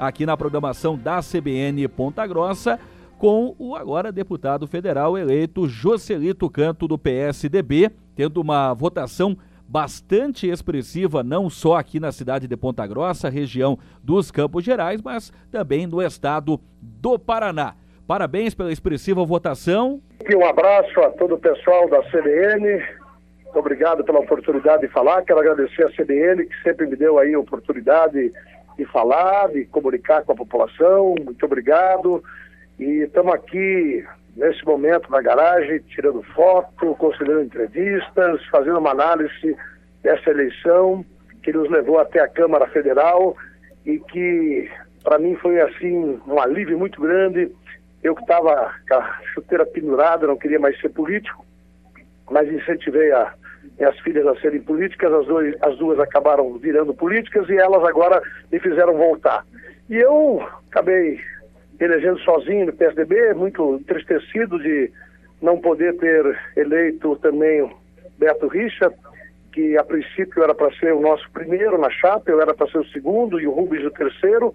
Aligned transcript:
aqui 0.00 0.24
na 0.24 0.34
programação 0.34 0.96
da 0.96 1.20
CBN 1.20 1.86
Ponta 1.88 2.26
Grossa 2.26 2.80
com 3.18 3.54
o 3.58 3.76
agora 3.76 4.10
deputado 4.10 4.66
federal 4.66 5.18
eleito 5.18 5.68
Joselito 5.68 6.48
Canto 6.48 6.88
do 6.88 6.98
PSDB, 6.98 7.90
tendo 8.16 8.40
uma 8.40 8.72
votação 8.72 9.36
bastante 9.68 10.48
expressiva, 10.48 11.22
não 11.22 11.50
só 11.50 11.76
aqui 11.76 12.00
na 12.00 12.10
cidade 12.10 12.48
de 12.48 12.56
Ponta 12.56 12.86
Grossa, 12.86 13.28
região 13.28 13.78
dos 14.02 14.30
Campos 14.30 14.64
Gerais, 14.64 15.02
mas 15.02 15.30
também 15.52 15.86
no 15.86 16.00
estado 16.00 16.58
do 16.80 17.18
Paraná. 17.18 17.74
Parabéns 18.06 18.54
pela 18.54 18.72
expressiva 18.72 19.22
votação. 19.22 20.00
Um 20.34 20.44
abraço 20.44 20.98
a 21.00 21.10
todo 21.10 21.34
o 21.34 21.38
pessoal 21.38 21.90
da 21.90 22.02
CBN. 22.04 22.82
Obrigado 23.54 24.02
pela 24.02 24.20
oportunidade 24.20 24.82
de 24.82 24.88
falar. 24.88 25.22
Quero 25.22 25.40
agradecer 25.40 25.84
a 25.84 25.90
CBN, 25.90 26.46
que 26.46 26.62
sempre 26.62 26.86
me 26.86 26.96
deu 26.96 27.18
aí 27.18 27.34
a 27.34 27.38
oportunidade 27.38 28.32
de 28.80 28.86
falar, 28.86 29.48
de 29.48 29.66
comunicar 29.66 30.22
com 30.22 30.32
a 30.32 30.36
população. 30.36 31.14
Muito 31.22 31.44
obrigado. 31.44 32.24
E 32.78 33.02
estamos 33.02 33.34
aqui 33.34 34.02
nesse 34.34 34.64
momento 34.64 35.10
na 35.10 35.20
garagem, 35.20 35.80
tirando 35.80 36.22
foto, 36.34 36.94
considerando 36.94 37.42
entrevistas, 37.42 38.42
fazendo 38.46 38.78
uma 38.78 38.92
análise 38.92 39.54
dessa 40.02 40.30
eleição 40.30 41.04
que 41.42 41.52
nos 41.52 41.68
levou 41.70 41.98
até 41.98 42.20
a 42.20 42.28
Câmara 42.28 42.66
Federal 42.68 43.36
e 43.84 43.98
que 43.98 44.70
para 45.04 45.18
mim 45.18 45.34
foi 45.36 45.60
assim 45.60 46.18
um 46.26 46.40
alívio 46.40 46.78
muito 46.78 47.02
grande. 47.02 47.52
Eu 48.02 48.14
que 48.14 48.22
estava 48.22 48.74
com 48.88 48.94
a 48.94 49.20
chuteira 49.34 49.66
pendurada, 49.66 50.26
não 50.26 50.38
queria 50.38 50.58
mais 50.58 50.78
ser 50.80 50.88
político, 50.88 51.44
mas 52.30 52.50
incentivei 52.50 53.12
a 53.12 53.34
minhas 53.78 53.98
filhas 54.00 54.26
a 54.26 54.34
serem 54.40 54.60
políticas, 54.60 55.12
as 55.12 55.26
duas, 55.26 55.54
as 55.62 55.76
duas 55.78 55.98
acabaram 55.98 56.58
virando 56.58 56.94
políticas 56.94 57.48
e 57.48 57.56
elas 57.56 57.84
agora 57.84 58.22
me 58.50 58.58
fizeram 58.58 58.94
voltar. 58.94 59.44
E 59.88 59.96
eu 59.96 60.46
acabei 60.70 61.20
elegendo 61.80 62.18
sozinho 62.20 62.66
no 62.66 62.72
PSDB, 62.72 63.34
muito 63.34 63.76
entristecido 63.76 64.58
de 64.58 64.92
não 65.40 65.58
poder 65.58 65.96
ter 65.96 66.38
eleito 66.56 67.16
também 67.16 67.62
o 67.62 67.70
Beto 68.18 68.46
Richa, 68.48 68.92
que 69.52 69.76
a 69.76 69.82
princípio 69.82 70.42
era 70.42 70.54
para 70.54 70.70
ser 70.76 70.92
o 70.92 71.00
nosso 71.00 71.28
primeiro 71.32 71.78
na 71.78 71.90
chapa, 71.90 72.30
eu 72.30 72.40
era 72.40 72.54
para 72.54 72.70
ser 72.70 72.78
o 72.78 72.86
segundo 72.88 73.40
e 73.40 73.46
o 73.46 73.50
Rubens 73.50 73.84
o 73.84 73.90
terceiro, 73.90 74.54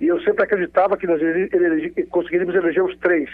e 0.00 0.06
eu 0.06 0.20
sempre 0.22 0.44
acreditava 0.44 0.96
que 0.96 1.06
nós 1.06 1.20
elege, 1.20 1.90
conseguiríamos 2.10 2.54
eleger 2.54 2.82
os 2.82 2.96
três. 2.98 3.28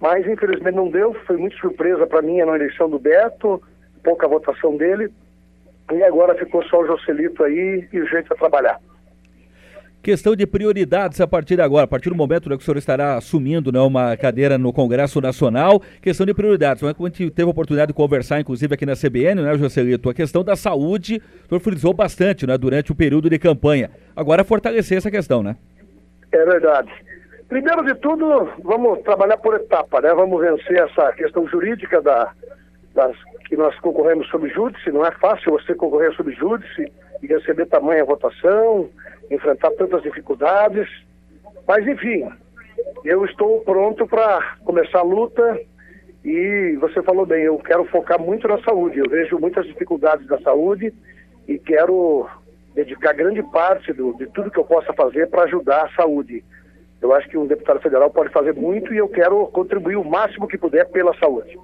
Mas 0.00 0.26
infelizmente 0.26 0.74
não 0.74 0.90
deu, 0.90 1.14
foi 1.26 1.36
muito 1.36 1.56
surpresa 1.56 2.06
para 2.06 2.20
mim 2.20 2.38
na 2.42 2.56
eleição 2.56 2.90
do 2.90 2.98
Beto, 2.98 3.62
pouca 4.04 4.28
votação 4.28 4.76
dele, 4.76 5.10
e 5.92 6.02
agora 6.02 6.34
ficou 6.36 6.62
só 6.64 6.80
o 6.80 6.86
Joselito 6.86 7.42
aí 7.42 7.88
e 7.92 8.00
o 8.00 8.06
jeito 8.06 8.32
de 8.32 8.38
trabalhar. 8.38 8.78
Questão 10.02 10.36
de 10.36 10.46
prioridades 10.46 11.18
a 11.18 11.26
partir 11.26 11.56
de 11.56 11.62
agora, 11.62 11.84
a 11.84 11.86
partir 11.86 12.10
do 12.10 12.14
momento 12.14 12.50
né, 12.50 12.56
que 12.56 12.62
o 12.62 12.64
senhor 12.64 12.76
estará 12.76 13.16
assumindo 13.16 13.72
né, 13.72 13.80
uma 13.80 14.14
cadeira 14.18 14.58
no 14.58 14.70
Congresso 14.70 15.18
Nacional, 15.18 15.80
questão 16.02 16.26
de 16.26 16.34
prioridades. 16.34 16.82
Como 16.94 17.06
a 17.06 17.10
gente 17.10 17.30
teve 17.30 17.48
a 17.48 17.50
oportunidade 17.50 17.88
de 17.88 17.94
conversar, 17.94 18.38
inclusive 18.38 18.74
aqui 18.74 18.84
na 18.84 18.92
CBN, 18.92 19.40
né, 19.40 19.56
Joselito? 19.56 20.10
A 20.10 20.14
questão 20.14 20.44
da 20.44 20.56
saúde, 20.56 21.22
o 21.46 21.48
senhor 21.48 21.60
frisou 21.60 21.94
bastante 21.94 22.46
né, 22.46 22.58
durante 22.58 22.92
o 22.92 22.94
período 22.94 23.30
de 23.30 23.38
campanha. 23.38 23.90
Agora 24.14 24.44
fortalecer 24.44 24.98
essa 24.98 25.10
questão, 25.10 25.42
né? 25.42 25.56
É 26.30 26.44
verdade. 26.44 26.92
Primeiro 27.48 27.82
de 27.84 27.94
tudo, 27.94 28.50
vamos 28.62 29.00
trabalhar 29.04 29.38
por 29.38 29.54
etapa, 29.54 30.02
né? 30.02 30.12
Vamos 30.12 30.38
vencer 30.38 30.76
essa 30.80 31.12
questão 31.12 31.48
jurídica 31.48 32.02
da, 32.02 32.30
das, 32.94 33.16
que 33.46 33.56
nós 33.56 33.78
concorremos 33.80 34.28
sob 34.28 34.48
júdice. 34.48 34.90
Não 34.90 35.04
é 35.04 35.10
fácil 35.12 35.52
você 35.52 35.74
concorrer 35.74 36.12
sob 36.14 36.32
júdice 36.32 36.90
e 37.22 37.26
receber 37.26 37.66
tamanha 37.66 38.04
votação 38.04 38.88
enfrentar 39.30 39.70
tantas 39.72 40.02
dificuldades. 40.02 40.88
Mas, 41.66 41.86
enfim, 41.86 42.28
eu 43.04 43.24
estou 43.24 43.60
pronto 43.60 44.06
para 44.06 44.56
começar 44.64 45.00
a 45.00 45.02
luta 45.02 45.60
e 46.24 46.76
você 46.80 47.02
falou 47.02 47.26
bem, 47.26 47.44
eu 47.44 47.58
quero 47.58 47.84
focar 47.86 48.20
muito 48.20 48.48
na 48.48 48.60
saúde. 48.62 48.98
Eu 48.98 49.08
vejo 49.08 49.38
muitas 49.38 49.66
dificuldades 49.66 50.26
da 50.26 50.38
saúde 50.40 50.92
e 51.46 51.58
quero 51.58 52.28
dedicar 52.74 53.12
grande 53.12 53.42
parte 53.42 53.92
do, 53.92 54.14
de 54.14 54.26
tudo 54.26 54.50
que 54.50 54.58
eu 54.58 54.64
possa 54.64 54.92
fazer 54.92 55.28
para 55.28 55.44
ajudar 55.44 55.86
a 55.86 55.94
saúde. 55.94 56.44
Eu 57.00 57.14
acho 57.14 57.28
que 57.28 57.36
um 57.36 57.46
deputado 57.46 57.80
federal 57.80 58.10
pode 58.10 58.32
fazer 58.32 58.54
muito 58.54 58.92
e 58.92 58.96
eu 58.96 59.08
quero 59.08 59.46
contribuir 59.48 59.96
o 59.96 60.04
máximo 60.04 60.48
que 60.48 60.56
puder 60.56 60.86
pela 60.90 61.16
saúde. 61.18 61.58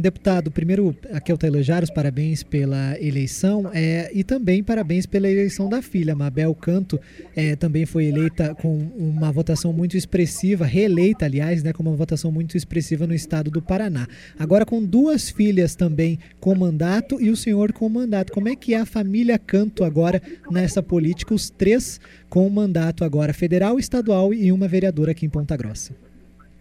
Deputado, 0.00 0.50
primeiro, 0.50 0.96
aqui 1.12 1.30
é 1.30 1.34
o 1.34 1.36
Taylor 1.36 1.60
Jaros, 1.60 1.90
parabéns 1.90 2.42
pela 2.42 2.98
eleição 2.98 3.70
é, 3.74 4.10
e 4.14 4.24
também 4.24 4.64
parabéns 4.64 5.04
pela 5.04 5.28
eleição 5.28 5.68
da 5.68 5.82
filha. 5.82 6.16
Mabel 6.16 6.54
Canto 6.54 6.98
é, 7.36 7.54
também 7.54 7.84
foi 7.84 8.06
eleita 8.06 8.54
com 8.54 8.78
uma 8.96 9.30
votação 9.30 9.74
muito 9.74 9.98
expressiva, 9.98 10.64
reeleita, 10.64 11.26
aliás, 11.26 11.62
né, 11.62 11.74
com 11.74 11.82
uma 11.82 11.94
votação 11.94 12.32
muito 12.32 12.56
expressiva 12.56 13.06
no 13.06 13.12
estado 13.12 13.50
do 13.50 13.60
Paraná. 13.60 14.06
Agora 14.38 14.64
com 14.64 14.82
duas 14.82 15.28
filhas 15.28 15.74
também 15.74 16.18
com 16.40 16.54
mandato 16.54 17.20
e 17.20 17.28
o 17.28 17.36
senhor 17.36 17.70
com 17.70 17.86
mandato. 17.86 18.32
Como 18.32 18.48
é 18.48 18.56
que 18.56 18.72
é 18.72 18.80
a 18.80 18.86
família 18.86 19.38
Canto 19.38 19.84
agora 19.84 20.22
nessa 20.50 20.82
política, 20.82 21.34
os 21.34 21.50
três 21.50 22.00
com 22.30 22.48
mandato 22.48 23.04
agora 23.04 23.34
federal, 23.34 23.78
estadual 23.78 24.32
e 24.32 24.50
uma 24.50 24.66
vereadora 24.66 25.10
aqui 25.10 25.26
em 25.26 25.30
Ponta 25.30 25.54
Grossa? 25.58 25.94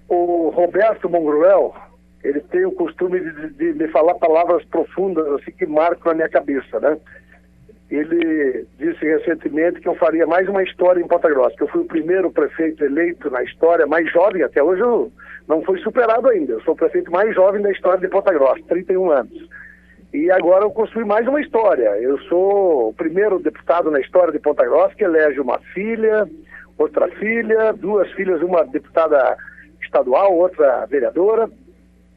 O 0.09 0.49
Roberto 0.49 1.07
Mongruel, 1.07 1.73
ele 2.23 2.41
tem 2.41 2.65
o 2.65 2.71
costume 2.71 3.19
de, 3.19 3.49
de, 3.53 3.73
de, 3.73 3.87
falar 3.89 4.15
palavras 4.15 4.63
profundas, 4.65 5.25
assim, 5.33 5.51
que 5.51 5.65
marcam 5.65 6.11
a 6.11 6.15
minha 6.15 6.29
cabeça, 6.29 6.79
né? 6.79 6.97
Ele 7.89 8.67
disse 8.77 9.03
recentemente 9.03 9.79
que 9.79 9.87
eu 9.87 9.95
faria 9.95 10.27
mais 10.27 10.47
uma 10.47 10.61
história 10.61 11.01
em 11.01 11.07
Ponta 11.07 11.27
Grossa, 11.29 11.55
que 11.55 11.63
eu 11.63 11.67
fui 11.69 11.81
o 11.81 11.87
primeiro 11.87 12.29
prefeito 12.29 12.83
eleito 12.83 13.31
na 13.31 13.41
história, 13.41 13.87
mais 13.87 14.11
jovem, 14.11 14.43
até 14.43 14.61
hoje 14.61 14.81
eu 14.81 15.11
não 15.47 15.63
fui 15.63 15.79
superado 15.79 16.29
ainda. 16.29 16.53
Eu 16.53 16.61
sou 16.61 16.75
o 16.75 16.77
prefeito 16.77 17.09
mais 17.09 17.33
jovem 17.33 17.61
da 17.61 17.71
história 17.71 17.99
de 17.99 18.07
Ponta 18.07 18.31
Grossa, 18.31 18.61
31 18.67 19.09
anos. 19.09 19.49
E 20.13 20.29
agora 20.29 20.65
eu 20.65 20.71
construí 20.71 21.05
mais 21.05 21.27
uma 21.27 21.41
história. 21.41 21.89
Eu 21.99 22.19
sou 22.23 22.89
o 22.89 22.93
primeiro 22.93 23.39
deputado 23.39 23.89
na 23.89 23.99
história 23.99 24.31
de 24.31 24.39
Ponta 24.39 24.63
Grossa 24.65 24.93
que 24.93 25.03
elege 25.03 25.39
uma 25.39 25.57
filha, 25.73 26.29
outra 26.77 27.07
filha, 27.07 27.73
duas 27.73 28.11
filhas, 28.11 28.41
uma 28.41 28.63
deputada 28.65 29.35
estadual, 29.81 30.35
outra 30.35 30.85
vereadora 30.85 31.49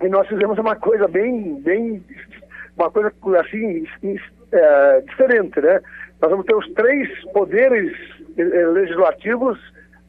e 0.03 0.09
nós 0.09 0.27
fizemos 0.29 0.59
uma 0.59 0.77
coisa 0.77 1.07
bem, 1.09 1.61
bem 1.61 2.03
uma 2.77 2.91
coisa 2.91 3.13
assim 3.41 3.85
é, 4.53 5.01
diferente, 5.03 5.61
né? 5.61 5.81
Nós 6.21 6.31
vamos 6.31 6.47
ter 6.47 6.55
os 6.55 6.69
três 6.75 7.09
poderes 7.33 7.93
eh, 8.39 8.43
eh, 8.43 8.67
legislativos 8.69 9.59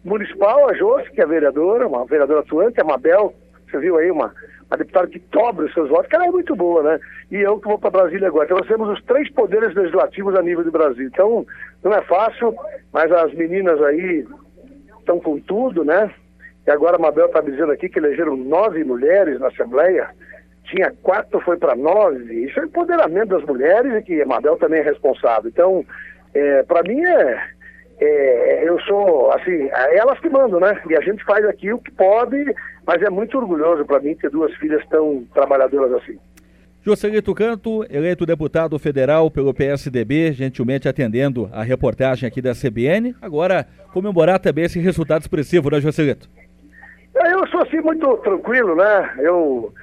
municipal, 0.03 0.69
a 0.69 0.73
Josi, 0.75 1.09
que 1.11 1.21
é 1.21 1.25
vereadora, 1.25 1.87
uma 1.87 2.05
vereadora 2.05 2.41
atuante, 2.41 2.79
a 2.79 2.83
Mabel, 2.83 3.33
você 3.65 3.79
viu 3.79 3.97
aí, 3.97 4.11
uma, 4.11 4.31
uma 4.69 4.77
deputada 4.77 5.07
que 5.07 5.19
dobra 5.31 5.65
os 5.65 5.73
seus 5.73 5.89
votos, 5.89 6.07
que 6.07 6.15
ela 6.15 6.27
é 6.27 6.31
muito 6.31 6.55
boa, 6.55 6.83
né? 6.83 6.99
E 7.31 7.37
eu 7.37 7.59
que 7.59 7.67
vou 7.67 7.79
para 7.79 7.89
Brasília 7.89 8.27
agora. 8.27 8.45
Então 8.45 8.57
nós 8.57 8.67
temos 8.67 8.89
os 8.89 9.03
três 9.05 9.31
poderes 9.31 9.73
legislativos 9.73 10.35
a 10.35 10.41
nível 10.43 10.63
do 10.63 10.71
Brasil. 10.71 11.07
Então 11.07 11.45
não 11.83 11.93
é 11.93 12.01
fácil, 12.03 12.55
mas 12.91 13.11
as 13.11 13.33
meninas 13.33 13.81
aí 13.81 14.25
estão 14.99 15.19
com 15.19 15.39
tudo, 15.39 15.83
né? 15.83 16.13
E 16.65 16.71
agora 16.71 16.95
a 16.95 16.99
Mabel 16.99 17.25
está 17.25 17.41
dizendo 17.41 17.71
aqui 17.71 17.89
que 17.89 17.99
elegeram 17.99 18.37
nove 18.37 18.83
mulheres 18.83 19.39
na 19.39 19.47
Assembleia. 19.47 20.09
Tinha 20.65 20.93
quatro, 21.03 21.39
foi 21.41 21.57
para 21.57 21.75
nove. 21.75 22.45
Isso 22.45 22.59
é 22.59 22.63
empoderamento 22.63 23.29
das 23.29 23.43
mulheres 23.43 23.93
e 23.95 24.01
que 24.01 24.21
a 24.21 24.25
Mabel 24.25 24.55
também 24.57 24.79
é 24.79 24.83
responsável. 24.83 25.49
Então, 25.49 25.85
é, 26.33 26.63
para 26.63 26.81
mim 26.83 27.03
é, 27.03 27.43
é, 27.99 28.67
Eu 28.67 28.79
sou, 28.81 29.31
assim, 29.31 29.69
é 29.71 29.97
elas 29.97 30.19
que 30.19 30.29
mandam, 30.29 30.59
né? 30.59 30.81
E 30.89 30.95
a 30.95 31.01
gente 31.01 31.23
faz 31.23 31.45
aqui 31.45 31.71
o 31.71 31.79
que 31.79 31.91
pode, 31.91 32.37
mas 32.85 33.01
é 33.01 33.09
muito 33.09 33.37
orgulhoso 33.37 33.85
para 33.85 33.99
mim 33.99 34.15
ter 34.15 34.29
duas 34.29 34.53
filhas 34.55 34.83
tão 34.89 35.25
trabalhadoras 35.33 35.93
assim. 35.93 36.17
Joselito 36.81 37.33
Canto, 37.33 37.85
eleito 37.89 38.25
deputado 38.25 38.77
federal 38.77 39.31
pelo 39.31 39.53
PSDB, 39.53 40.33
gentilmente 40.33 40.89
atendendo 40.89 41.49
a 41.53 41.63
reportagem 41.63 42.27
aqui 42.27 42.41
da 42.41 42.51
CBN. 42.53 43.15
Agora, 43.21 43.65
comemorar 43.93 44.37
também 44.37 44.65
esse 44.65 44.79
resultado 44.79 45.21
expressivo, 45.21 45.69
né, 45.69 45.79
Joselito? 45.79 46.29
É, 47.15 47.33
eu 47.33 47.47
sou 47.47 47.61
assim 47.61 47.79
muito 47.81 48.17
tranquilo, 48.17 48.75
né? 48.75 49.15
Eu, 49.19 49.73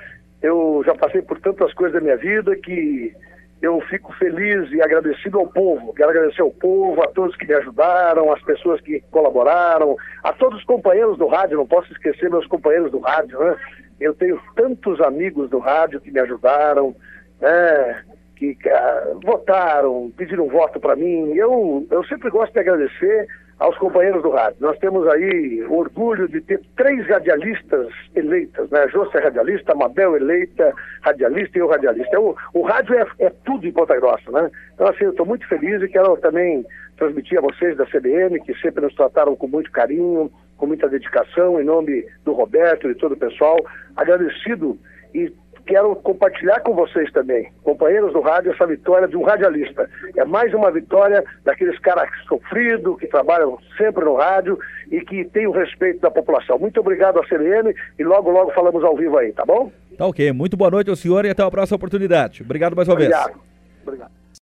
eu 0.42 0.82
já 0.84 0.94
passei 0.94 1.22
por 1.22 1.38
tantas 1.40 1.72
coisas 1.74 1.94
da 1.94 2.00
minha 2.00 2.16
vida 2.16 2.56
que 2.56 3.14
eu 3.62 3.80
fico 3.82 4.12
feliz 4.14 4.70
e 4.72 4.82
agradecido 4.82 5.38
ao 5.38 5.46
povo. 5.46 5.92
Quero 5.94 6.10
agradecer 6.10 6.40
ao 6.40 6.50
povo, 6.50 7.02
a 7.02 7.08
todos 7.08 7.36
que 7.36 7.46
me 7.46 7.54
ajudaram, 7.54 8.32
as 8.32 8.42
pessoas 8.42 8.80
que 8.80 9.00
colaboraram, 9.10 9.96
a 10.24 10.32
todos 10.32 10.58
os 10.58 10.64
companheiros 10.64 11.18
do 11.18 11.26
rádio, 11.26 11.58
não 11.58 11.66
posso 11.66 11.92
esquecer 11.92 12.30
meus 12.30 12.46
companheiros 12.46 12.90
do 12.90 12.98
rádio, 12.98 13.38
né? 13.38 13.56
Eu 14.00 14.14
tenho 14.14 14.40
tantos 14.56 14.98
amigos 15.02 15.50
do 15.50 15.58
rádio 15.58 16.00
que 16.00 16.10
me 16.10 16.20
ajudaram, 16.20 16.96
né? 17.38 18.02
Que 18.34 18.52
uh, 18.52 19.20
votaram, 19.22 20.10
pediram 20.16 20.48
voto 20.48 20.80
para 20.80 20.96
mim. 20.96 21.34
Eu, 21.34 21.86
eu 21.90 22.02
sempre 22.04 22.30
gosto 22.30 22.52
de 22.54 22.60
agradecer 22.60 23.28
aos 23.60 23.76
companheiros 23.76 24.22
do 24.22 24.30
rádio. 24.30 24.56
Nós 24.58 24.78
temos 24.78 25.06
aí 25.06 25.62
orgulho 25.68 26.26
de 26.26 26.40
ter 26.40 26.60
três 26.76 27.06
radialistas 27.06 27.88
eleitas, 28.16 28.70
né? 28.70 28.88
José 28.88 29.18
é 29.18 29.24
radialista, 29.24 29.74
Mabel 29.74 30.16
eleita, 30.16 30.74
radialista 31.02 31.58
e 31.58 31.60
eu 31.60 31.68
radialista. 31.68 32.18
O, 32.18 32.34
o 32.54 32.62
rádio 32.62 32.94
é, 32.94 33.06
é, 33.18 33.30
tudo 33.44 33.66
em 33.66 33.72
Ponta 33.72 33.94
Grossa, 34.00 34.30
né? 34.32 34.50
Então, 34.74 34.88
assim, 34.88 35.04
eu 35.04 35.10
estou 35.10 35.26
muito 35.26 35.46
feliz 35.46 35.82
e 35.82 35.88
quero 35.88 36.16
também 36.16 36.64
transmitir 36.96 37.38
a 37.38 37.42
vocês 37.42 37.76
da 37.76 37.84
CBN, 37.84 38.40
que 38.40 38.54
sempre 38.60 38.82
nos 38.82 38.94
trataram 38.94 39.36
com 39.36 39.46
muito 39.46 39.70
carinho, 39.70 40.32
com 40.56 40.66
muita 40.66 40.88
dedicação, 40.88 41.60
em 41.60 41.64
nome 41.64 42.06
do 42.24 42.32
Roberto 42.32 42.88
e 42.88 42.94
de 42.94 42.98
todo 42.98 43.12
o 43.12 43.18
pessoal. 43.18 43.58
Agradecido 43.94 44.78
e 45.14 45.30
quero 45.70 45.94
compartilhar 45.94 46.58
com 46.60 46.74
vocês 46.74 47.12
também, 47.12 47.48
companheiros 47.62 48.12
do 48.12 48.20
rádio, 48.20 48.50
essa 48.50 48.66
vitória 48.66 49.06
de 49.06 49.16
um 49.16 49.22
radialista. 49.22 49.88
É 50.16 50.24
mais 50.24 50.52
uma 50.52 50.68
vitória 50.72 51.22
daqueles 51.44 51.78
caras 51.78 52.10
sofridos, 52.26 52.98
que 52.98 53.06
trabalham 53.06 53.56
sempre 53.78 54.04
no 54.04 54.16
rádio 54.16 54.58
e 54.90 55.00
que 55.00 55.24
têm 55.26 55.46
o 55.46 55.52
respeito 55.52 56.00
da 56.00 56.10
população. 56.10 56.58
Muito 56.58 56.80
obrigado 56.80 57.20
à 57.20 57.24
CBN 57.24 57.72
e 57.96 58.02
logo, 58.02 58.32
logo 58.32 58.50
falamos 58.50 58.82
ao 58.82 58.96
vivo 58.96 59.16
aí, 59.16 59.32
tá 59.32 59.44
bom? 59.46 59.70
Tá 59.96 60.06
ok. 60.06 60.32
Muito 60.32 60.56
boa 60.56 60.72
noite 60.72 60.90
ao 60.90 60.96
senhor 60.96 61.24
e 61.24 61.30
até 61.30 61.44
a 61.44 61.50
próxima 61.50 61.76
oportunidade. 61.76 62.42
Obrigado 62.42 62.74
mais 62.74 62.88
uma 62.88 62.94
obrigado. 62.94 63.26
vez. 63.26 63.38
Obrigado. 63.86 64.19